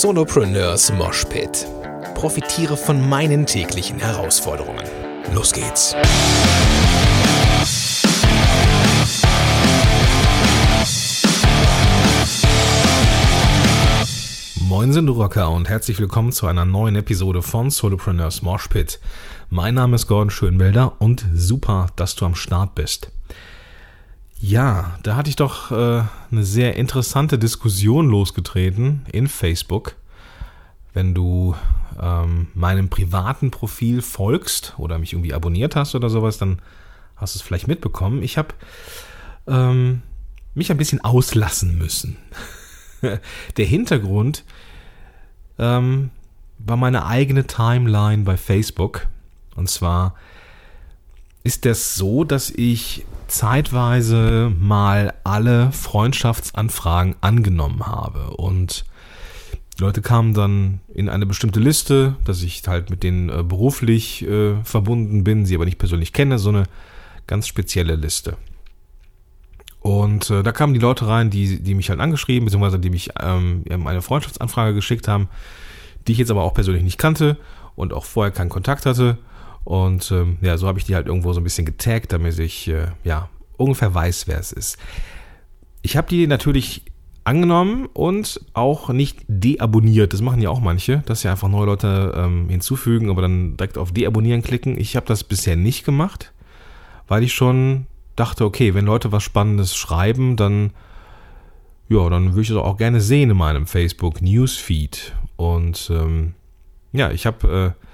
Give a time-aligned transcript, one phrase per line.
[0.00, 1.66] Solopreneurs Moshpit.
[2.14, 4.82] Profitiere von meinen täglichen Herausforderungen.
[5.34, 5.94] Los geht's.
[14.66, 18.98] Moin sind Rocker und herzlich willkommen zu einer neuen Episode von Solopreneurs Moshpit.
[19.50, 23.12] Mein Name ist Gordon Schönwelder und super, dass du am Start bist.
[24.44, 26.02] Ja, da hatte ich doch äh,
[26.32, 29.94] eine sehr interessante Diskussion losgetreten in Facebook.
[30.92, 31.54] Wenn du
[32.00, 36.60] ähm, meinem privaten Profil folgst oder mich irgendwie abonniert hast oder sowas, dann
[37.14, 38.20] hast du es vielleicht mitbekommen.
[38.24, 38.48] Ich habe
[39.46, 40.02] ähm,
[40.54, 42.16] mich ein bisschen auslassen müssen.
[43.56, 44.42] Der Hintergrund
[45.56, 46.10] ähm,
[46.58, 49.06] war meine eigene Timeline bei Facebook.
[49.54, 50.16] Und zwar
[51.44, 58.84] ist das so, dass ich zeitweise mal alle Freundschaftsanfragen angenommen habe und
[59.78, 64.22] die Leute kamen dann in eine bestimmte Liste, dass ich halt mit denen äh, beruflich
[64.22, 66.64] äh, verbunden bin, sie aber nicht persönlich kenne, so eine
[67.26, 68.36] ganz spezielle Liste.
[69.80, 73.10] Und äh, da kamen die Leute rein, die, die mich halt angeschrieben, beziehungsweise die mich
[73.18, 75.28] ähm, eine Freundschaftsanfrage geschickt haben,
[76.06, 77.36] die ich jetzt aber auch persönlich nicht kannte
[77.74, 79.18] und auch vorher keinen Kontakt hatte.
[79.64, 82.68] Und ähm, ja, so habe ich die halt irgendwo so ein bisschen getaggt, damit ich
[82.68, 84.78] äh, ja ungefähr weiß, wer es ist.
[85.82, 86.82] Ich habe die natürlich
[87.24, 90.12] angenommen und auch nicht deabonniert.
[90.12, 93.78] Das machen ja auch manche, dass sie einfach neue Leute ähm, hinzufügen, aber dann direkt
[93.78, 94.78] auf deabonnieren klicken.
[94.78, 96.32] Ich habe das bisher nicht gemacht,
[97.06, 100.72] weil ich schon dachte, okay, wenn Leute was Spannendes schreiben, dann
[101.88, 105.12] ja, dann würde ich das auch gerne sehen in meinem Facebook Newsfeed.
[105.36, 106.34] Und ähm,
[106.92, 107.86] ja, ich habe äh,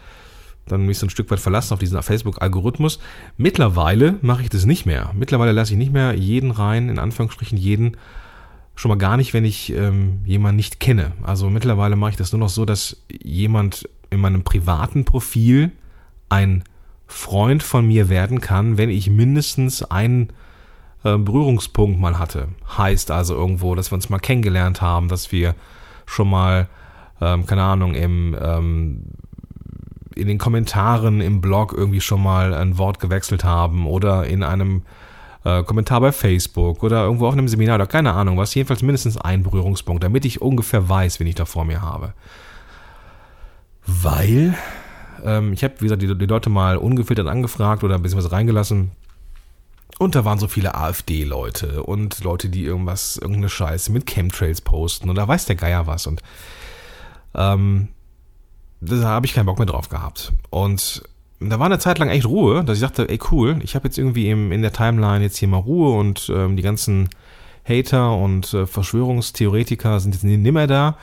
[0.69, 2.99] dann mich so ein Stück weit verlassen auf diesen Facebook-Algorithmus.
[3.37, 5.11] Mittlerweile mache ich das nicht mehr.
[5.15, 7.97] Mittlerweile lasse ich nicht mehr jeden rein, in Anführungsstrichen jeden,
[8.75, 11.13] schon mal gar nicht, wenn ich ähm, jemanden nicht kenne.
[11.23, 15.73] Also mittlerweile mache ich das nur noch so, dass jemand in meinem privaten Profil
[16.29, 16.63] ein
[17.07, 20.29] Freund von mir werden kann, wenn ich mindestens einen
[21.05, 22.49] äh, Berührungspunkt mal hatte.
[22.77, 25.55] Heißt also irgendwo, dass wir uns mal kennengelernt haben, dass wir
[26.07, 26.69] schon mal,
[27.21, 29.03] ähm, keine Ahnung, im ähm,
[30.19, 34.83] in den Kommentaren im Blog irgendwie schon mal ein Wort gewechselt haben oder in einem
[35.45, 38.55] äh, Kommentar bei Facebook oder irgendwo auf einem Seminar oder keine Ahnung was.
[38.55, 42.15] Jedenfalls mindestens ein Berührungspunkt, damit ich ungefähr weiß, wen ich da vor mir habe.
[43.87, 44.55] Weil
[45.25, 48.33] ähm, ich habe, wie gesagt, die, die Leute mal ungefiltert angefragt oder ein bisschen was
[48.33, 48.91] reingelassen.
[49.99, 55.09] Und da waren so viele AfD-Leute und Leute, die irgendwas, irgendeine Scheiße mit Chemtrails posten
[55.09, 56.07] und da weiß der Geier was.
[56.07, 56.23] Und
[57.35, 57.89] ähm,
[58.81, 60.33] da habe ich keinen Bock mehr drauf gehabt.
[60.51, 61.03] Und
[61.41, 63.99] da war eine Zeit lang echt Ruhe, dass ich dachte, ey cool, ich habe jetzt
[63.99, 67.09] irgendwie im, in der Timeline jetzt hier mal Ruhe und ähm, die ganzen
[67.65, 70.97] Hater und äh, Verschwörungstheoretiker sind jetzt nicht mehr da.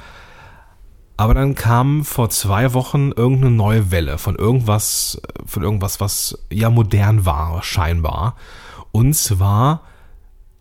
[1.18, 6.69] Aber dann kam vor zwei Wochen irgendeine neue Welle von irgendwas, von irgendwas, was ja
[6.69, 8.35] modern war, scheinbar.
[8.91, 9.84] Und zwar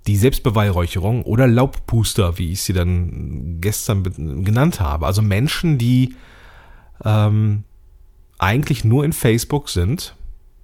[0.06, 5.06] die Selbstbeweihräucherung oder Laubpuster, wie ich sie dann gestern genannt habe.
[5.06, 6.14] Also Menschen, die
[7.04, 7.64] ähm,
[8.38, 10.14] eigentlich nur in Facebook sind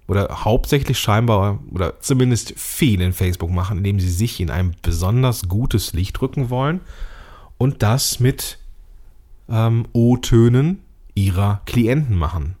[0.07, 5.47] oder hauptsächlich scheinbar oder zumindest viel in Facebook machen, indem sie sich in ein besonders
[5.47, 6.81] gutes Licht rücken wollen
[7.57, 8.59] und das mit
[9.49, 10.79] ähm, O-Tönen
[11.15, 12.55] ihrer Klienten machen.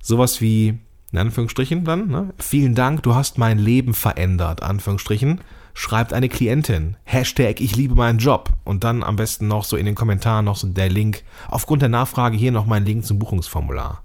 [0.00, 0.78] Sowas wie,
[1.12, 2.34] in Anführungsstrichen dann, ne?
[2.38, 5.40] vielen Dank, du hast mein Leben verändert, Anführungsstrichen
[5.74, 6.96] schreibt eine Klientin.
[7.04, 8.50] Hashtag ich liebe meinen Job.
[8.64, 11.22] Und dann am besten noch so in den Kommentaren noch so der Link.
[11.48, 14.02] Aufgrund der Nachfrage hier noch mein Link zum Buchungsformular.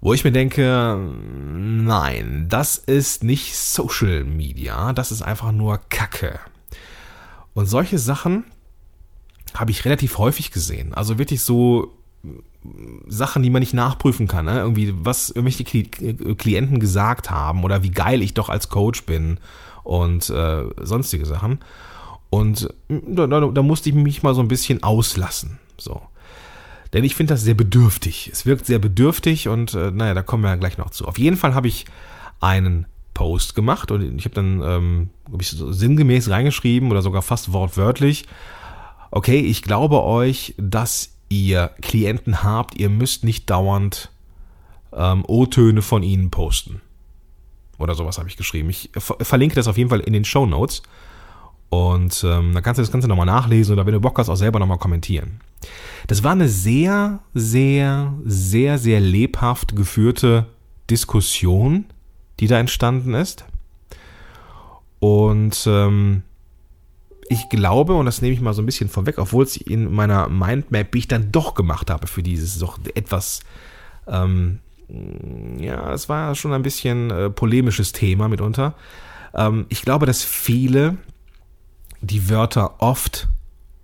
[0.00, 0.96] Wo ich mir denke,
[1.56, 6.38] nein, das ist nicht Social Media, das ist einfach nur Kacke.
[7.52, 8.44] Und solche Sachen
[9.54, 10.94] habe ich relativ häufig gesehen.
[10.94, 11.92] Also wirklich so
[13.06, 14.44] Sachen, die man nicht nachprüfen kann.
[14.44, 14.58] Ne?
[14.58, 19.38] Irgendwie, was irgendwelche Klienten gesagt haben oder wie geil ich doch als Coach bin
[19.84, 21.60] und äh, sonstige Sachen.
[22.30, 25.58] Und hm, da, da, da musste ich mich mal so ein bisschen auslassen.
[25.76, 26.02] So.
[26.92, 28.30] Denn ich finde das sehr bedürftig.
[28.32, 31.06] Es wirkt sehr bedürftig und äh, naja, da kommen wir ja gleich noch zu.
[31.06, 31.84] Auf jeden Fall habe ich
[32.40, 37.22] einen Post gemacht und ich habe dann ähm, hab ich so sinngemäß reingeschrieben oder sogar
[37.22, 38.26] fast wortwörtlich.
[39.10, 44.10] Okay, ich glaube euch, dass ihr Klienten habt, ihr müsst nicht dauernd
[44.92, 46.80] ähm, O-Töne von ihnen posten.
[47.78, 48.70] Oder sowas habe ich geschrieben.
[48.70, 50.82] Ich verlinke das auf jeden Fall in den Show Notes.
[51.70, 54.36] Und ähm, dann kannst du das Ganze nochmal nachlesen oder wenn du Bock hast, auch
[54.36, 55.40] selber nochmal kommentieren.
[56.06, 60.46] Das war eine sehr, sehr, sehr, sehr lebhaft geführte
[60.88, 61.84] Diskussion,
[62.40, 63.44] die da entstanden ist.
[65.00, 66.22] Und ähm,
[67.28, 70.28] ich glaube, und das nehme ich mal so ein bisschen vorweg, obwohl es in meiner
[70.28, 73.40] Mindmap, die ich dann doch gemacht habe für dieses doch etwas,
[74.06, 74.60] ähm,
[75.58, 78.74] ja, es war schon ein bisschen äh, polemisches Thema mitunter.
[79.34, 80.96] Ähm, ich glaube, dass viele
[82.00, 83.28] die Wörter oft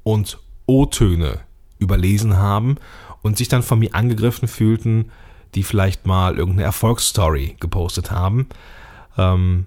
[0.03, 1.41] und O-Töne
[1.79, 2.77] überlesen haben
[3.23, 5.11] und sich dann von mir angegriffen fühlten,
[5.55, 8.49] die vielleicht mal irgendeine Erfolgsstory gepostet haben.
[9.19, 9.67] Ähm,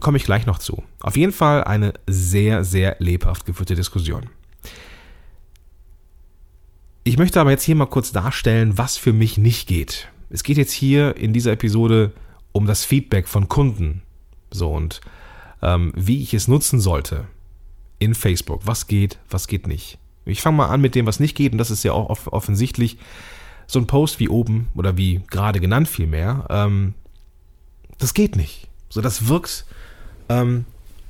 [0.00, 0.84] komme ich gleich noch zu.
[1.00, 4.30] Auf jeden Fall eine sehr, sehr lebhaft geführte Diskussion.
[7.02, 10.08] Ich möchte aber jetzt hier mal kurz darstellen, was für mich nicht geht.
[10.34, 12.10] Es geht jetzt hier in dieser Episode
[12.50, 14.02] um das Feedback von Kunden.
[14.50, 15.00] So und
[15.62, 17.28] ähm, wie ich es nutzen sollte
[18.00, 18.62] in Facebook.
[18.64, 19.96] Was geht, was geht nicht.
[20.24, 22.26] Ich fange mal an mit dem, was nicht geht, und das ist ja auch off
[22.32, 22.98] offensichtlich
[23.68, 26.46] so ein Post wie oben oder wie gerade genannt vielmehr.
[26.50, 26.94] Ähm,
[27.98, 28.66] das geht nicht.
[28.88, 29.64] So, das wirkt
[30.28, 30.64] ähm,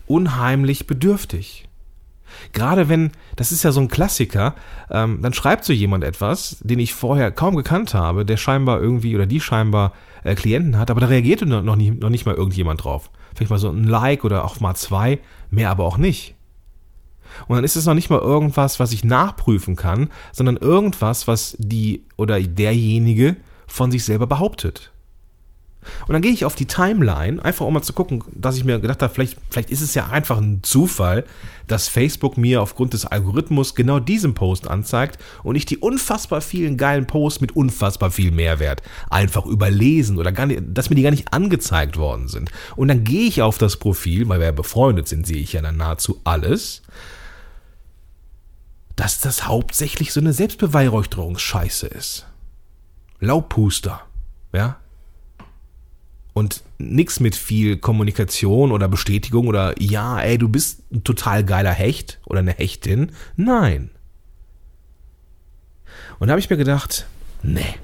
[0.07, 1.67] unheimlich bedürftig.
[2.53, 4.55] Gerade wenn, das ist ja so ein Klassiker,
[4.91, 9.15] ähm, dann schreibt so jemand etwas, den ich vorher kaum gekannt habe, der scheinbar irgendwie
[9.15, 9.93] oder die scheinbar
[10.25, 13.11] äh, Klienten hat, aber da reagiert noch, nie, noch nicht mal irgendjemand drauf.
[13.35, 15.19] Vielleicht mal so ein Like oder auch mal zwei,
[15.51, 16.35] mehr aber auch nicht.
[17.49, 21.57] Und dann ist es noch nicht mal irgendwas, was ich nachprüfen kann, sondern irgendwas, was
[21.59, 24.94] die oder derjenige von sich selber behauptet.
[26.07, 28.79] Und dann gehe ich auf die Timeline, einfach um mal zu gucken, dass ich mir
[28.79, 31.25] gedacht habe, vielleicht, vielleicht ist es ja einfach ein Zufall,
[31.67, 36.77] dass Facebook mir aufgrund des Algorithmus genau diesen Post anzeigt und ich die unfassbar vielen
[36.77, 41.11] geilen Posts mit unfassbar viel Mehrwert einfach überlesen oder gar nicht, dass mir die gar
[41.11, 42.51] nicht angezeigt worden sind.
[42.77, 45.63] Und dann gehe ich auf das Profil, weil wir ja befreundet sind, sehe ich ja
[45.63, 46.83] dann nahezu alles
[48.97, 52.27] dass das hauptsächlich so eine Selbstbeweihräucherungsscheiße ist.
[53.21, 54.03] Laubpuster,
[54.53, 54.79] ja.
[56.35, 61.73] Und nix mit viel Kommunikation oder Bestätigung oder ja, ey, du bist ein total geiler
[61.73, 63.13] Hecht oder eine Hechtin.
[63.37, 63.91] Nein.
[66.19, 67.07] Und da habe ich mir gedacht,
[67.43, 67.77] nee,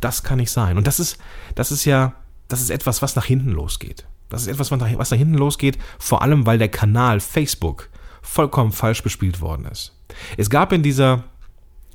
[0.00, 0.76] das kann nicht sein.
[0.76, 1.18] Und das ist,
[1.54, 2.14] das ist ja,
[2.48, 4.06] das ist etwas, was nach hinten losgeht.
[4.28, 7.88] Das ist etwas, was nach, was nach hinten losgeht, vor allem weil der Kanal Facebook
[8.22, 9.96] vollkommen falsch bespielt worden ist.
[10.36, 11.24] Es gab in dieser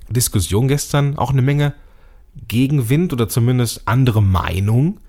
[0.10, 1.74] Diskussion gestern auch eine Menge
[2.48, 5.00] Gegenwind oder zumindest andere Meinung,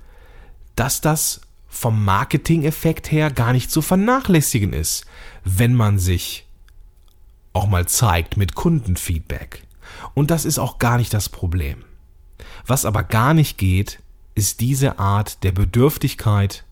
[0.77, 5.05] dass das vom Marketing-Effekt her gar nicht zu vernachlässigen ist,
[5.45, 6.47] wenn man sich
[7.53, 9.63] auch mal zeigt mit Kundenfeedback.
[10.15, 11.85] Und das ist auch gar nicht das Problem.
[12.67, 14.01] Was aber gar nicht geht,
[14.35, 16.65] ist diese Art der Bedürftigkeit,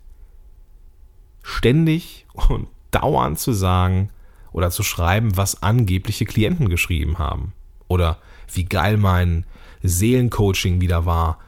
[1.42, 4.10] ständig und dauernd zu sagen,
[4.52, 7.52] oder zu schreiben, was angebliche Klienten geschrieben haben.
[7.88, 8.18] Oder
[8.52, 9.44] wie geil mein
[9.82, 11.38] Seelencoaching wieder war,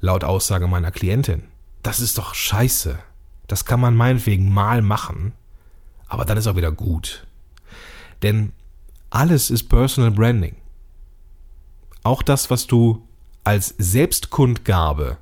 [0.00, 1.44] laut Aussage meiner Klientin.
[1.82, 2.98] Das ist doch scheiße.
[3.46, 5.32] Das kann man meinetwegen mal machen,
[6.06, 7.26] aber dann ist auch wieder gut.
[8.22, 8.52] Denn
[9.10, 10.56] alles ist Personal Branding.
[12.02, 13.06] Auch das, was du
[13.44, 15.16] als Selbstkundgabe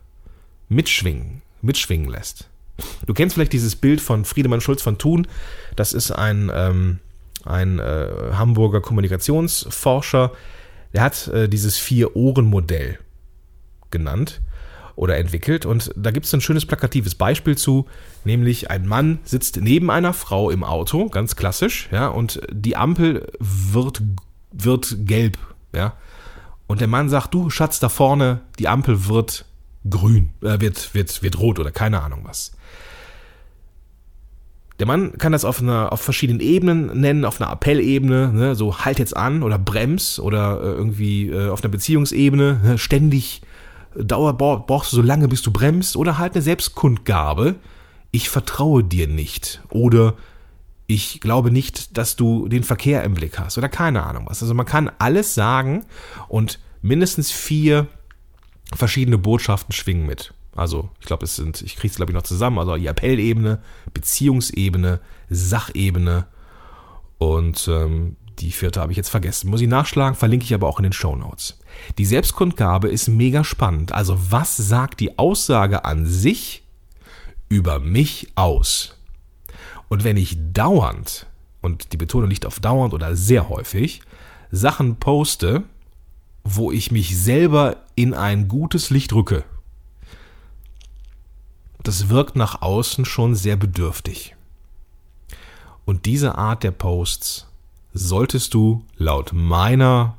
[0.68, 2.48] mitschwingen, mitschwingen lässt.
[3.06, 5.28] Du kennst vielleicht dieses Bild von Friedemann Schulz von Thun.
[5.76, 6.98] Das ist ein ähm,
[7.46, 10.32] ein äh, Hamburger Kommunikationsforscher,
[10.92, 12.98] der hat äh, dieses Vier-Ohren-Modell
[13.90, 14.40] genannt
[14.96, 15.64] oder entwickelt.
[15.66, 17.86] Und da gibt es ein schönes plakatives Beispiel zu,
[18.24, 23.30] nämlich ein Mann sitzt neben einer Frau im Auto, ganz klassisch, ja, und die Ampel
[23.38, 24.02] wird,
[24.50, 25.38] wird gelb,
[25.74, 25.92] ja.
[26.66, 29.44] Und der Mann sagt, du Schatz, da vorne, die Ampel wird
[29.88, 32.52] grün, äh, wird, wird, wird rot oder keine Ahnung was.
[34.78, 38.80] Der Mann kann das auf, einer, auf verschiedenen Ebenen nennen, auf einer Appellebene, ne, so
[38.80, 43.40] halt jetzt an oder brems oder äh, irgendwie äh, auf einer Beziehungsebene, ne, ständig
[44.02, 47.56] Dauer brauchst du so lange, bis du bremst oder halt eine Selbstkundgabe,
[48.10, 50.14] ich vertraue dir nicht oder
[50.86, 54.42] ich glaube nicht, dass du den Verkehr im Blick hast oder keine Ahnung was.
[54.42, 55.84] Also man kann alles sagen
[56.28, 57.88] und mindestens vier
[58.74, 60.32] verschiedene Botschaften schwingen mit.
[60.54, 63.60] Also, ich glaube, es sind, ich kriege es glaube ich noch zusammen, also die Appellebene,
[63.92, 66.26] Beziehungsebene, Sachebene
[67.18, 69.50] und ähm, die vierte habe ich jetzt vergessen.
[69.50, 71.58] Muss ich nachschlagen, verlinke ich aber auch in den Show Notes.
[71.98, 73.92] Die Selbstkundgabe ist mega spannend.
[73.92, 76.62] Also, was sagt die Aussage an sich
[77.48, 78.96] über mich aus?
[79.88, 81.26] Und wenn ich dauernd,
[81.60, 84.02] und die Betonung liegt auf dauernd oder sehr häufig,
[84.50, 85.64] Sachen poste,
[86.44, 89.44] wo ich mich selber in ein gutes Licht rücke,
[91.82, 94.34] das wirkt nach außen schon sehr bedürftig.
[95.84, 97.46] Und diese Art der Posts
[97.96, 100.16] solltest du laut meiner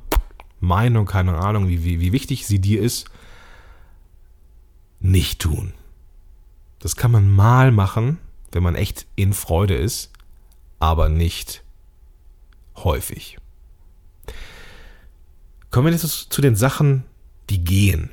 [0.60, 3.08] Meinung, keine Ahnung, wie, wie, wie wichtig sie dir ist,
[5.00, 5.72] nicht tun.
[6.80, 8.18] Das kann man mal machen,
[8.52, 10.10] wenn man echt in Freude ist,
[10.80, 11.62] aber nicht
[12.76, 13.38] häufig.
[15.70, 17.04] Kommen wir jetzt zu den Sachen,
[17.50, 18.10] die gehen.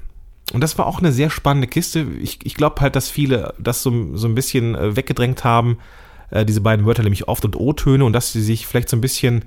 [0.53, 2.01] Und das war auch eine sehr spannende Kiste.
[2.21, 5.79] Ich, ich glaube halt, dass viele das so, so ein bisschen äh, weggedrängt haben,
[6.31, 9.01] äh, diese beiden Wörter, nämlich oft und O-Töne, und dass sie sich vielleicht so ein
[9.01, 9.45] bisschen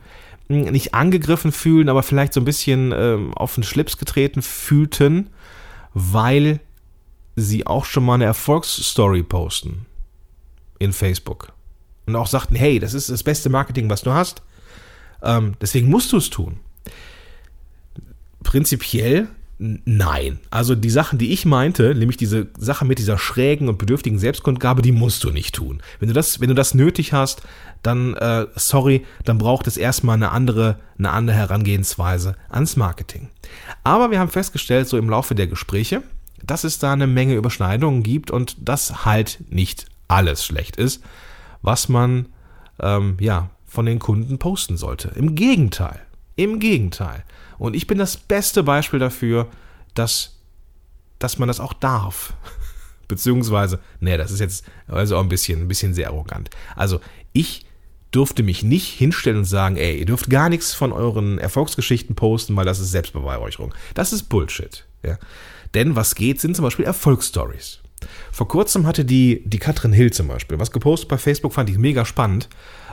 [0.48, 5.30] hm, nicht angegriffen fühlen, aber vielleicht so ein bisschen ähm, auf den Schlips getreten fühlten,
[5.94, 6.60] weil
[7.36, 9.86] sie auch schon mal eine Erfolgsstory posten
[10.78, 11.52] in Facebook.
[12.06, 14.42] Und auch sagten, hey, das ist das beste Marketing, was du hast.
[15.22, 16.60] Ähm, deswegen musst du es tun.
[18.42, 19.28] Prinzipiell
[19.58, 20.38] Nein.
[20.50, 24.82] Also die Sachen, die ich meinte, nämlich diese Sache mit dieser schrägen und bedürftigen Selbstkundgabe,
[24.82, 25.82] die musst du nicht tun.
[25.98, 27.42] Wenn du das, wenn du das nötig hast,
[27.82, 33.30] dann äh, sorry, dann braucht es erstmal eine andere, eine andere Herangehensweise ans Marketing.
[33.82, 36.02] Aber wir haben festgestellt, so im Laufe der Gespräche,
[36.44, 41.02] dass es da eine Menge Überschneidungen gibt und dass halt nicht alles schlecht ist,
[41.62, 42.26] was man
[42.80, 45.10] ähm, ja von den Kunden posten sollte.
[45.16, 46.00] Im Gegenteil.
[46.36, 47.24] Im Gegenteil.
[47.58, 49.48] Und ich bin das beste Beispiel dafür,
[49.94, 50.38] dass,
[51.18, 52.34] dass man das auch darf.
[53.08, 56.50] Beziehungsweise, nee, das ist jetzt also auch ein bisschen, ein bisschen sehr arrogant.
[56.76, 57.00] Also
[57.32, 57.66] ich
[58.10, 62.56] durfte mich nicht hinstellen und sagen, ey, ihr dürft gar nichts von euren Erfolgsgeschichten posten,
[62.56, 63.74] weil das ist Selbstbeweihräucherung.
[63.94, 64.86] Das ist Bullshit.
[65.02, 65.18] Ja.
[65.74, 67.80] Denn was geht, sind zum Beispiel Erfolgsstories.
[68.32, 71.78] Vor kurzem hatte die, die Katrin Hill zum Beispiel was gepostet bei Facebook, fand ich
[71.78, 72.48] mega spannend.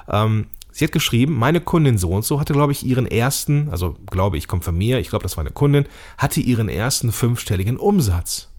[0.09, 3.95] Ähm, Sie hat geschrieben, meine Kundin so und so hatte, glaube ich, ihren ersten, also
[4.11, 5.85] glaube ich, kommt von mir, ich glaube, das war eine Kundin,
[6.17, 8.49] hatte ihren ersten fünfstelligen Umsatz.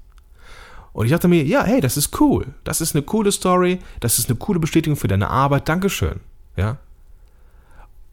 [0.94, 2.46] Und ich dachte mir, ja, hey, das ist cool.
[2.64, 6.20] Das ist eine coole Story, das ist eine coole Bestätigung für deine Arbeit, Dankeschön.
[6.56, 6.78] Ja.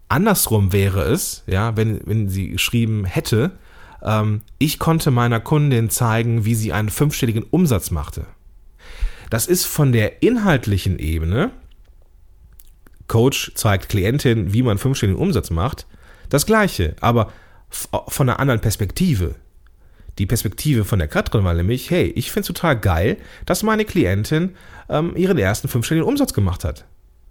[0.10, 3.52] Andersrum wäre es, ja, wenn, wenn sie geschrieben hätte,
[4.04, 8.26] ähm, ich konnte meiner Kundin zeigen, wie sie einen fünfstelligen Umsatz machte.
[9.30, 11.52] Das ist von der inhaltlichen Ebene
[13.14, 15.86] Coach zeigt Klientin, wie man fünfstelligen Umsatz macht,
[16.30, 17.32] das gleiche, aber
[17.70, 19.36] von einer anderen Perspektive.
[20.18, 23.86] Die Perspektive von der Katrin war nämlich, hey, ich finde es total geil, dass meine
[23.86, 24.56] Klientin
[24.90, 26.86] ähm, ihren ersten fünfstelligen Umsatz gemacht hat.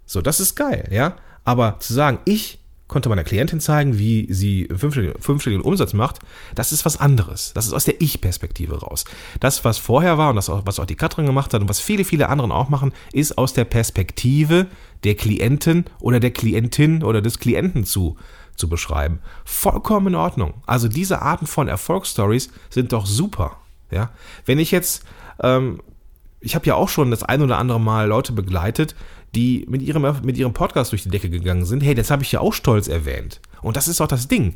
[0.05, 1.17] So, das ist geil, ja.
[1.43, 2.59] Aber zu sagen, ich
[2.93, 6.19] konnte meiner Klientin zeigen, wie sie fünfstelligen, Umsatz macht,
[6.53, 7.51] das ist was anderes.
[7.53, 9.03] Das ist aus der Ich-Perspektive raus.
[9.39, 12.05] Das, was vorher war und das, was auch die Katrin gemacht hat und was viele,
[12.05, 14.67] viele anderen auch machen, ist aus der Perspektive
[15.03, 18.15] der Klienten oder der Klientin oder des Klienten zu,
[18.55, 19.19] zu beschreiben.
[19.43, 20.53] Vollkommen in Ordnung.
[20.67, 23.57] Also diese Arten von Erfolgsstories sind doch super.
[23.89, 24.11] Ja?
[24.45, 25.03] Wenn ich jetzt,
[25.41, 25.81] ähm,
[26.41, 28.95] ich habe ja auch schon das ein oder andere Mal Leute begleitet,
[29.35, 31.81] die mit ihrem, mit ihrem Podcast durch die Decke gegangen sind.
[31.81, 33.41] Hey, das habe ich ja auch stolz erwähnt.
[33.61, 34.55] Und das ist auch das Ding.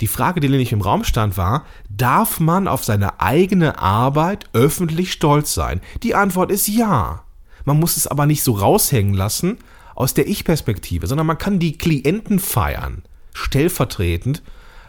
[0.00, 5.12] Die Frage, die nämlich im Raum stand, war, darf man auf seine eigene Arbeit öffentlich
[5.12, 5.80] stolz sein?
[6.02, 7.24] Die Antwort ist ja.
[7.64, 9.58] Man muss es aber nicht so raushängen lassen
[9.94, 13.02] aus der Ich-Perspektive, sondern man kann die Klienten feiern,
[13.34, 14.42] stellvertretend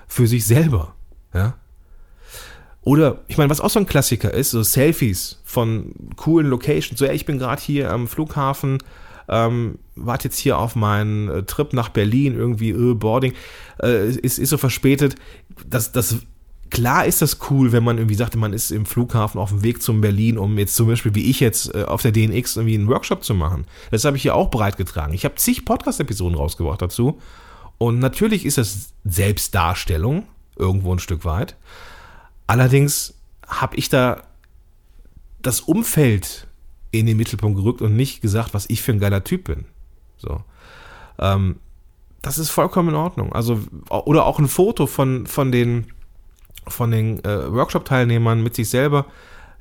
[0.07, 0.93] für sich selber.
[1.33, 1.55] Ja?
[2.81, 6.97] Oder, ich meine, was auch so ein Klassiker ist, so Selfies von coolen Locations.
[6.97, 8.77] So, ja, ich bin gerade hier am Flughafen
[9.29, 13.33] ähm, warte jetzt hier auf meinen äh, Trip nach Berlin, irgendwie äh, Boarding,
[13.81, 15.15] äh, ist, ist so verspätet.
[15.67, 16.17] Das, das,
[16.69, 19.81] klar ist das cool, wenn man irgendwie sagt, man ist im Flughafen auf dem Weg
[19.81, 22.87] zum Berlin, um jetzt zum Beispiel wie ich jetzt äh, auf der DNX irgendwie einen
[22.87, 23.65] Workshop zu machen.
[23.91, 25.13] Das habe ich hier auch breit getragen.
[25.13, 27.19] Ich habe zig Podcast-Episoden rausgebracht dazu.
[27.77, 30.23] Und natürlich ist das Selbstdarstellung,
[30.57, 31.55] irgendwo ein Stück weit.
[32.45, 33.13] Allerdings
[33.47, 34.23] habe ich da
[35.41, 36.47] das Umfeld
[36.91, 39.65] in den Mittelpunkt gerückt und nicht gesagt, was ich für ein geiler Typ bin.
[40.17, 40.43] So.
[41.19, 41.57] Ähm,
[42.21, 43.33] das ist vollkommen in Ordnung.
[43.33, 45.87] Also, oder auch ein Foto von, von den,
[46.67, 49.05] von den äh, Workshop-Teilnehmern mit sich selber.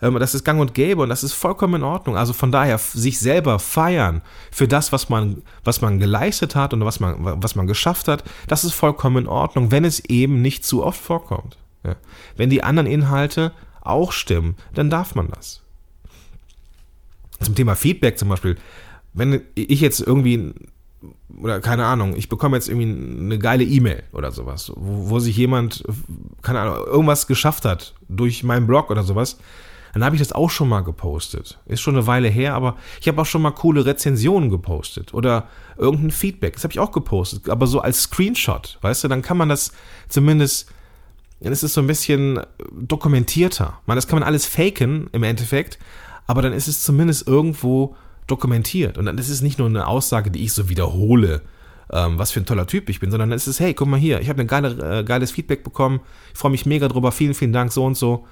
[0.00, 2.16] Ähm, das ist gang und gäbe und das ist vollkommen in Ordnung.
[2.16, 6.85] Also von daher, sich selber feiern für das, was man, was man geleistet hat und
[6.85, 10.64] was man, was man geschafft hat, das ist vollkommen in Ordnung, wenn es eben nicht
[10.64, 11.58] zu oft vorkommt.
[11.85, 11.97] Ja.
[12.37, 15.62] Wenn die anderen Inhalte auch stimmen, dann darf man das
[17.40, 18.57] zum Thema Feedback zum Beispiel,
[19.14, 20.52] wenn ich jetzt irgendwie,
[21.40, 25.37] oder keine Ahnung, ich bekomme jetzt irgendwie eine geile E-Mail oder sowas, wo, wo sich
[25.37, 25.85] jemand,
[26.42, 29.38] keine Ahnung, irgendwas geschafft hat durch meinen Blog oder sowas,
[29.95, 31.59] dann habe ich das auch schon mal gepostet.
[31.66, 35.49] Ist schon eine Weile her, aber ich habe auch schon mal coole Rezensionen gepostet oder
[35.76, 36.54] irgendein Feedback.
[36.54, 39.73] Das habe ich auch gepostet, aber so als Screenshot, weißt du, dann kann man das
[40.09, 40.71] zumindest,
[41.40, 42.40] dann ist es so ein bisschen
[42.73, 43.80] dokumentierter.
[43.87, 45.78] Man, das kann man alles faken im Endeffekt,
[46.28, 47.97] aber dann ist es zumindest irgendwo
[48.28, 48.99] dokumentiert.
[48.99, 51.40] Und dann ist es nicht nur eine Aussage, die ich so wiederhole,
[51.90, 53.99] ähm, was für ein toller Typ ich bin, sondern dann ist es, hey, guck mal
[53.99, 56.00] hier, ich habe ein geile, äh, geiles Feedback bekommen,
[56.32, 58.26] ich freue mich mega drüber, vielen, vielen Dank, so und so.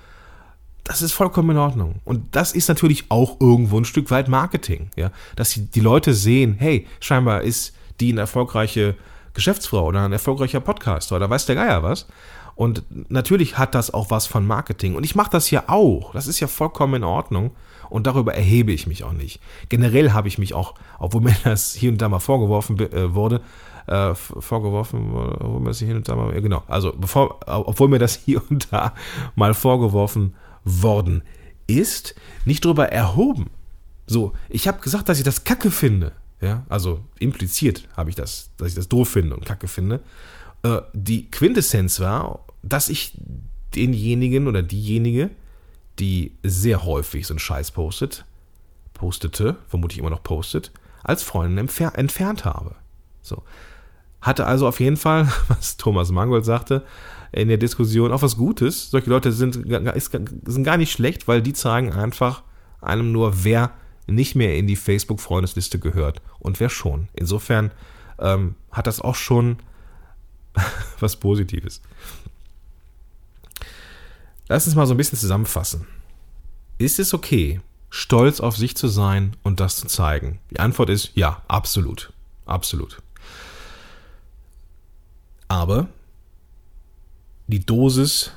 [0.85, 1.97] Das ist vollkommen in Ordnung.
[2.05, 5.11] Und das ist natürlich auch irgendwo ein Stück weit Marketing, ja.
[5.35, 8.95] Dass die, die Leute sehen, hey, scheinbar ist die eine erfolgreiche
[9.33, 12.07] Geschäftsfrau oder ein erfolgreicher Podcaster oder weiß der Geier was.
[12.55, 14.97] Und natürlich hat das auch was von Marketing.
[14.97, 16.13] Und ich mache das ja auch.
[16.13, 17.53] Das ist ja vollkommen in Ordnung.
[17.91, 19.41] Und darüber erhebe ich mich auch nicht.
[19.69, 23.41] Generell habe ich mich auch, obwohl mir das hier und da mal vorgeworfen äh, wurde,
[23.87, 28.17] äh, vorgeworfen, obwohl mir das hier und da mal, genau, also bevor, obwohl mir das
[28.25, 28.95] hier und da
[29.35, 31.23] mal vorgeworfen worden
[31.67, 32.15] ist,
[32.45, 33.51] nicht darüber erhoben.
[34.07, 36.13] So, ich habe gesagt, dass ich das Kacke finde.
[36.41, 40.01] Ja, also impliziert habe ich das, dass ich das doof finde und Kacke finde.
[40.63, 43.17] Äh, die Quintessenz war, dass ich
[43.75, 45.31] denjenigen oder diejenige,
[45.99, 48.25] die sehr häufig so einen Scheiß postet,
[48.95, 50.73] postete, vermutlich immer noch postet,
[51.03, 52.75] als Freundin entfer entfernt habe.
[53.23, 53.43] So.
[54.21, 56.83] Hatte also auf jeden Fall, was Thomas Mangold sagte,
[57.33, 58.91] in der Diskussion auch was Gutes.
[58.91, 62.43] Solche Leute sind, sind gar nicht schlecht, weil die zeigen einfach
[62.81, 63.73] einem nur, wer
[64.07, 67.09] nicht mehr in die Facebook-Freundesliste gehört und wer schon.
[67.13, 67.73] Insofern
[68.19, 69.59] ähm, hat das auch schon
[71.01, 71.83] was Positives.
[74.49, 75.87] Lass uns mal so ein bisschen zusammenfassen.
[76.79, 77.61] Ist es okay,
[77.91, 80.39] stolz auf sich zu sein und das zu zeigen?
[80.51, 82.13] Die Antwort ist ja, absolut.
[82.45, 83.03] Absolut.
[85.49, 85.89] Aber
[87.49, 88.33] die Dosis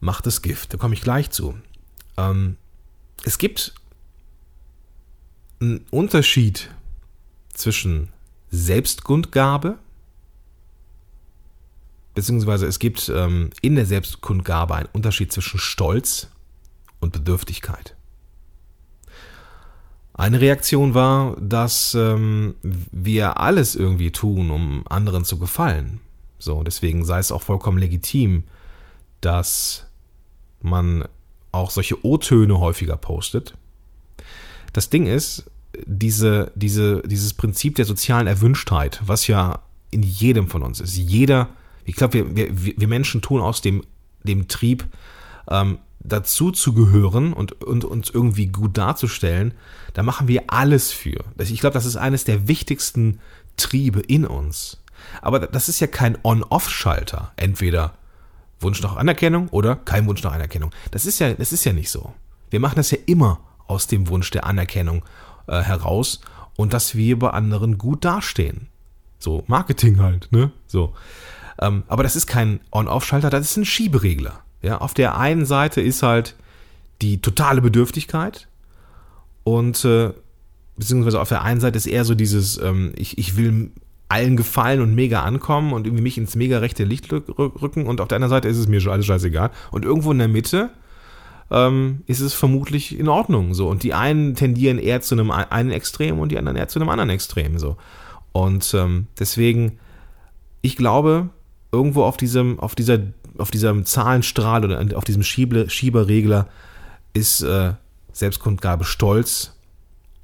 [0.00, 0.72] macht das Gift.
[0.72, 1.58] Da komme ich gleich zu.
[2.16, 2.56] Ähm,
[3.24, 3.74] es gibt
[5.60, 6.70] einen Unterschied
[7.52, 8.12] zwischen
[8.50, 9.78] Selbstkundgabe
[12.18, 16.26] beziehungsweise es gibt ähm, in der Selbstkundgabe einen Unterschied zwischen Stolz
[16.98, 17.94] und Bedürftigkeit.
[20.14, 26.00] Eine Reaktion war, dass ähm, wir alles irgendwie tun, um anderen zu gefallen.
[26.40, 28.42] So, deswegen sei es auch vollkommen legitim,
[29.20, 29.86] dass
[30.60, 31.04] man
[31.52, 33.54] auch solche O-Töne häufiger postet.
[34.72, 35.48] Das Ding ist,
[35.86, 39.60] diese, diese, dieses Prinzip der sozialen Erwünschtheit, was ja
[39.92, 40.96] in jedem von uns ist.
[40.96, 41.50] Jeder
[41.88, 43.82] ich glaube, wir, wir, wir Menschen tun aus dem,
[44.22, 44.86] dem Trieb,
[45.48, 49.54] ähm, dazu zu gehören und, und uns irgendwie gut darzustellen,
[49.94, 51.24] da machen wir alles für.
[51.38, 53.20] Ich glaube, das ist eines der wichtigsten
[53.56, 54.82] Triebe in uns.
[55.22, 57.32] Aber das ist ja kein On-Off-Schalter.
[57.36, 57.94] Entweder
[58.60, 60.70] Wunsch nach Anerkennung oder kein Wunsch nach Anerkennung.
[60.90, 62.12] Das ist ja, das ist ja nicht so.
[62.50, 65.04] Wir machen das ja immer aus dem Wunsch der Anerkennung
[65.46, 66.20] äh, heraus
[66.56, 68.68] und dass wir bei anderen gut dastehen.
[69.18, 70.52] So, Marketing halt, ne?
[70.66, 70.94] So.
[71.60, 74.40] Ähm, aber das ist kein On-Off-Schalter, das ist ein Schieberegler.
[74.62, 76.34] Ja, auf der einen Seite ist halt
[77.00, 78.48] die totale Bedürftigkeit
[79.44, 80.12] und äh,
[80.76, 83.70] beziehungsweise auf der einen Seite ist eher so dieses, ähm, ich, ich will
[84.08, 88.08] allen gefallen und mega ankommen und irgendwie mich ins mega rechte Licht rücken und auf
[88.08, 89.50] der anderen Seite ist es mir schon alles scheißegal.
[89.70, 90.70] Und irgendwo in der Mitte
[91.50, 93.68] ähm, ist es vermutlich in Ordnung so.
[93.68, 96.88] Und die einen tendieren eher zu einem einen Extrem und die anderen eher zu einem
[96.88, 97.76] anderen Extrem so.
[98.32, 99.78] Und ähm, deswegen,
[100.62, 101.28] ich glaube,
[101.72, 102.98] irgendwo auf diesem, auf dieser,
[103.36, 106.48] auf diesem Zahlenstrahl oder auf diesem Schiebe, Schieberregler
[107.12, 107.74] ist äh,
[108.12, 109.54] Selbstkundgabe Stolz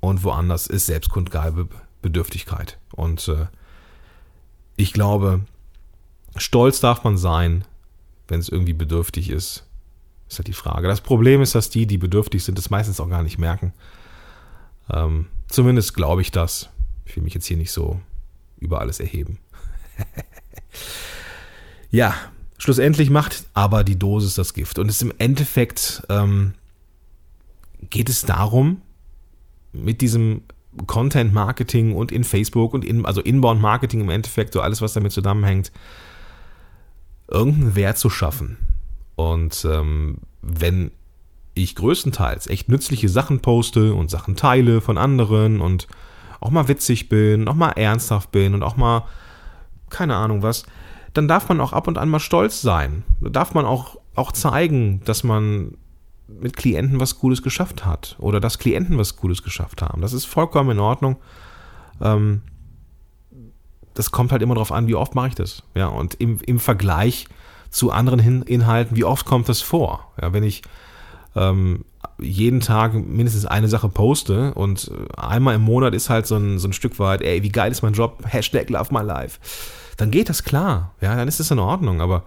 [0.00, 1.68] und woanders ist Selbstkundgabe
[2.02, 2.78] Bedürftigkeit.
[2.92, 3.46] Und äh,
[4.76, 5.40] ich glaube,
[6.36, 7.64] stolz darf man sein,
[8.28, 9.66] wenn es irgendwie bedürftig ist.
[10.28, 10.88] Ist halt die Frage.
[10.88, 13.72] Das Problem ist, dass die, die bedürftig sind, das meistens auch gar nicht merken.
[14.90, 16.70] Ähm, zumindest glaube ich das.
[17.06, 18.00] Ich will mich jetzt hier nicht so
[18.58, 19.38] über alles erheben.
[21.94, 22.16] Ja,
[22.58, 24.80] schlussendlich macht aber die Dosis das Gift.
[24.80, 26.54] Und es im Endeffekt ähm,
[27.88, 28.82] geht es darum,
[29.72, 30.42] mit diesem
[30.88, 34.94] Content Marketing und in Facebook und in, also Inbound Marketing im Endeffekt, so alles, was
[34.94, 35.70] damit zusammenhängt,
[37.28, 38.58] irgendeinen Wert zu schaffen.
[39.14, 40.90] Und ähm, wenn
[41.54, 45.86] ich größtenteils echt nützliche Sachen poste und Sachen teile von anderen und
[46.40, 49.06] auch mal witzig bin, auch mal ernsthaft bin und auch mal
[49.90, 50.64] keine Ahnung was,
[51.14, 53.04] dann darf man auch ab und an mal stolz sein.
[53.20, 55.76] Da darf man auch, auch zeigen, dass man
[56.26, 60.02] mit Klienten was Gutes geschafft hat oder dass Klienten was Gutes geschafft haben.
[60.02, 61.16] Das ist vollkommen in Ordnung.
[62.00, 62.42] Ähm,
[63.94, 65.62] das kommt halt immer darauf an, wie oft mache ich das.
[65.74, 67.26] Ja, und im, im Vergleich
[67.70, 70.12] zu anderen Hin Inhalten, wie oft kommt das vor?
[70.20, 70.62] Ja, wenn ich
[71.36, 71.84] ähm,
[72.18, 76.68] jeden Tag mindestens eine Sache poste und einmal im Monat ist halt so ein, so
[76.68, 79.38] ein Stück weit, ey, wie geil ist mein Job, Hashtag Love My Life
[79.96, 80.94] dann geht das klar.
[81.00, 82.24] Ja, dann ist es in Ordnung, aber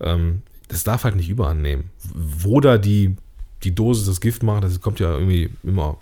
[0.00, 1.90] ähm, das darf halt nicht überannehmen.
[2.14, 3.16] Wo da die,
[3.62, 5.98] die Dosis das Gift macht, das kommt ja irgendwie immer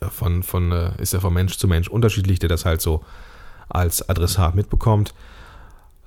[0.00, 3.04] äh, von, von äh, ist ja von Mensch zu Mensch unterschiedlich, der das halt so
[3.68, 5.14] als Adressat mitbekommt.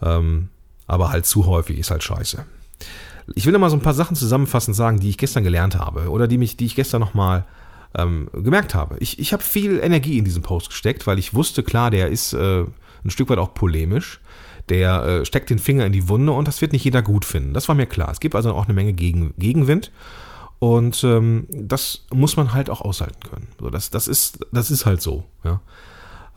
[0.02, 0.50] Ähm,
[0.88, 2.46] aber halt zu häufig ist halt scheiße.
[3.36, 6.10] Ich will noch mal so ein paar Sachen zusammenfassend sagen, die ich gestern gelernt habe
[6.10, 7.46] oder die, mich, die ich gestern nochmal
[7.96, 8.98] ähm, gemerkt habe.
[9.00, 12.34] Ich, ich habe viel Energie in diesen Post gesteckt, weil ich wusste, klar, der ist
[12.34, 12.66] äh,
[13.06, 14.20] ein Stück weit auch polemisch.
[14.70, 17.54] Der äh, steckt den Finger in die Wunde und das wird nicht jeder gut finden.
[17.54, 18.10] Das war mir klar.
[18.12, 19.92] Es gibt also auch eine Menge Gegen, Gegenwind.
[20.60, 23.50] Und ähm, das muss man halt auch aushalten können.
[23.60, 25.26] So, das, das, ist, das ist halt so.
[25.44, 25.60] Ja.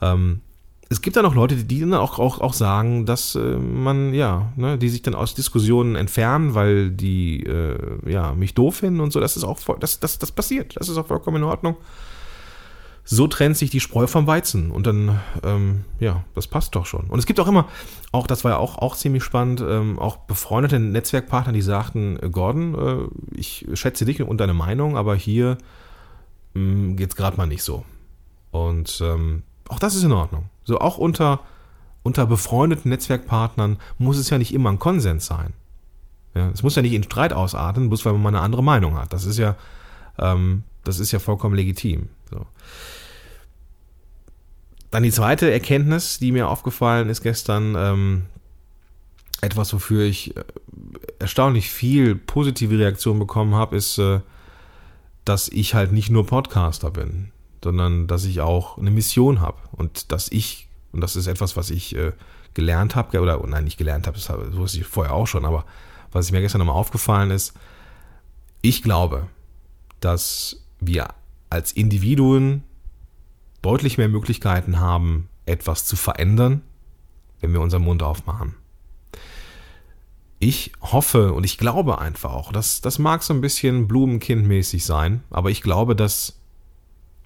[0.01, 0.41] Ähm,
[0.89, 4.53] es gibt dann auch Leute, die dann auch, auch, auch sagen, dass äh, man, ja,
[4.57, 7.77] ne, die sich dann aus Diskussionen entfernen, weil die äh,
[8.11, 9.21] ja, mich doof finden und so.
[9.21, 10.77] Das ist auch voll, das, das, das passiert.
[10.77, 11.77] Das ist auch vollkommen in Ordnung.
[13.09, 14.73] So trennt sich die Spreu vom Weizen.
[14.73, 17.07] Und dann, ähm, ja, das passt doch schon.
[17.07, 17.69] Und es gibt auch immer,
[18.11, 22.75] auch das war ja auch, auch ziemlich spannend, ähm, auch befreundete Netzwerkpartner, die sagten, Gordon,
[22.75, 25.57] äh, ich schätze dich und deine Meinung, aber hier
[26.57, 27.85] ähm, mm, geht gerade mal nicht so.
[28.51, 30.47] Und ähm, auch das ist in Ordnung.
[30.65, 31.41] So auch unter,
[32.03, 35.53] unter befreundeten Netzwerkpartnern muss es ja nicht immer ein Konsens sein.
[36.35, 38.99] Ja, es muss ja nicht in Streit ausarten, bloß weil man mal eine andere Meinung
[38.99, 39.13] hat.
[39.13, 39.55] Das ist ja,
[40.19, 42.09] ähm, das ist ja vollkommen legitim.
[42.31, 42.47] So.
[44.91, 48.27] Dann die zweite Erkenntnis, die mir aufgefallen ist gestern, ähm,
[49.41, 50.45] etwas, wofür ich äh,
[51.19, 54.21] erstaunlich viel positive Reaktion bekommen habe, ist, äh,
[55.25, 57.33] dass ich halt nicht nur Podcaster bin
[57.67, 61.71] sondern dass ich auch eine Mission habe und dass ich, und das ist etwas, was
[61.71, 62.13] ich äh,
[62.55, 65.65] gelernt habe, oder nein, nicht gelernt habe, das wusste ich vorher auch schon, aber
[66.13, 67.55] was mir gestern nochmal aufgefallen ist,
[68.63, 69.27] ich glaube,
[69.99, 71.09] dass wir
[71.57, 72.63] als Individuen
[73.63, 76.61] deutlich mehr Möglichkeiten haben, etwas zu verändern,
[77.41, 78.55] wenn wir unseren Mund aufmachen.
[80.39, 85.23] Ich hoffe und ich glaube einfach auch, dass das mag so ein bisschen Blumenkindmäßig sein,
[85.31, 86.39] aber ich glaube, dass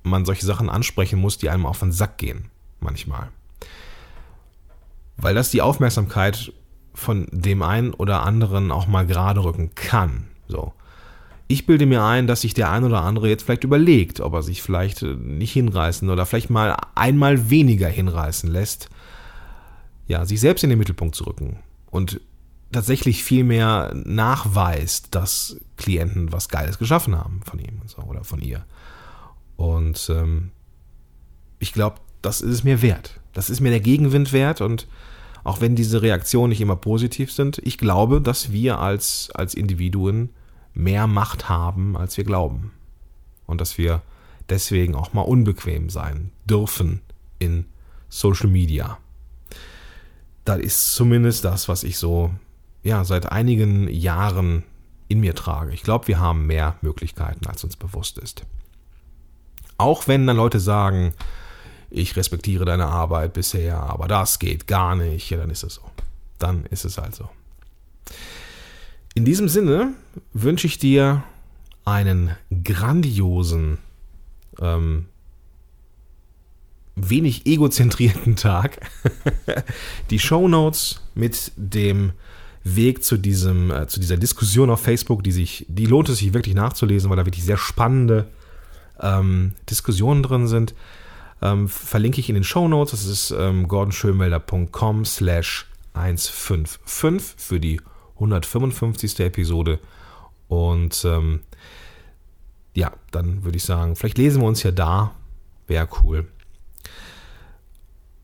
[0.05, 3.31] man solche Sachen ansprechen muss, die einem auf den Sack gehen, manchmal.
[5.17, 6.53] Weil das die Aufmerksamkeit
[6.95, 10.29] von dem einen oder anderen auch mal gerade rücken kann.
[10.47, 10.73] So.
[11.51, 14.43] Ich bilde mir ein, dass sich der ein oder andere jetzt vielleicht überlegt, ob er
[14.45, 18.89] sich vielleicht äh, nicht hinreißen oder vielleicht mal einmal weniger hinreißen lässt,
[20.07, 21.59] ja, sich selbst in den Mittelpunkt zu rücken
[21.91, 22.21] und
[22.71, 28.65] tatsächlich viel mehr nachweist, dass Klienten was Geiles geschaffen haben von ihm oder von ihr.
[29.57, 30.53] Und ähm,
[31.59, 33.19] ich glaube, das ist es mir wert.
[33.33, 34.87] Das ist mir der Gegenwind wert und
[35.43, 40.31] auch wenn diese Reaktionen nicht immer positiv sind, ich glaube, dass wir als, als Individuen
[40.75, 42.73] mehr Macht haben, als wir glauben.
[43.47, 44.03] Und dass wir
[44.49, 47.01] deswegen auch mal unbequem sein dürfen
[47.39, 47.67] in
[48.09, 48.99] Social Media.
[50.45, 52.33] Das ist zumindest das, was ich so
[52.83, 54.65] ja, seit einigen Jahren
[55.09, 55.73] in mir trage.
[55.73, 58.45] Ich glaube, wir haben mehr Möglichkeiten, als uns bewusst ist.
[59.77, 61.15] Auch wenn dann Leute sagen,
[61.91, 65.83] ich respektiere deine Arbeit bisher, aber das geht gar nicht, ja, dann ist es so.
[66.39, 67.29] Dann ist es halt so.
[69.15, 69.95] In diesem Sinne
[70.33, 71.25] wünsche ich dir
[71.85, 72.31] einen
[72.65, 73.79] grandiosen,
[74.61, 75.07] ähm,
[76.95, 78.89] wenig egozentrierten Tag.
[80.11, 82.13] Die Show Notes mit dem
[82.63, 86.33] Weg zu diesem, äh, zu dieser Diskussion auf Facebook, die sich, die lohnt es sich
[86.33, 88.29] wirklich nachzulesen, weil da wirklich sehr spannende
[89.01, 90.75] ähm, Diskussionen drin sind,
[91.43, 92.93] ähm, verlinke ich in den Show Notes.
[92.93, 97.81] Das ist ähm, gordonschönwelder.com slash 155 für die
[98.21, 99.21] 155.
[99.21, 99.79] Episode.
[100.49, 101.41] Und ähm,
[102.75, 105.13] ja, dann würde ich sagen, vielleicht lesen wir uns ja da.
[105.67, 106.29] Wäre cool.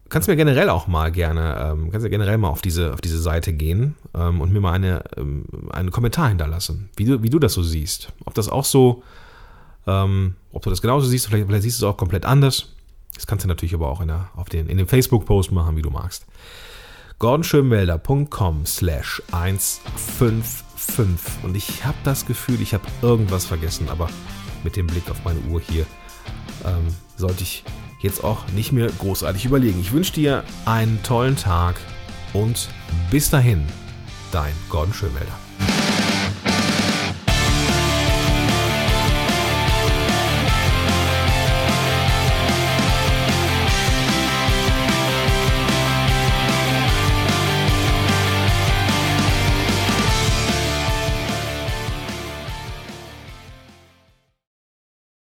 [0.09, 3.21] Kannst mir generell auch mal gerne, ähm, kannst ja generell mal auf diese, auf diese
[3.21, 7.41] Seite gehen ähm, und mir mal eine, ähm, einen Kommentar hinterlassen, wie du, wie du
[7.41, 8.13] das so siehst.
[8.25, 9.03] Ob das auch so
[9.87, 12.73] ähm, ob du das genauso siehst, vielleicht, vielleicht siehst du es auch komplett anders.
[13.15, 15.83] Das kannst du natürlich aber auch in, der, auf den, in dem Facebook-Post machen, wie
[15.83, 16.27] du magst.
[17.19, 24.09] gordonschönwelder.com slash 155 und ich habe das Gefühl, ich habe irgendwas vergessen, aber
[24.65, 25.87] mit dem Blick auf meine Uhr hier
[26.65, 27.65] ähm, sollte ich
[28.03, 29.81] jetzt auch nicht mehr großartig überlegen.
[29.81, 31.77] Ich wünsche dir einen tollen Tag
[32.35, 32.69] und
[33.11, 33.65] bis dahin,
[34.33, 35.46] dein Gordon Schönwelder.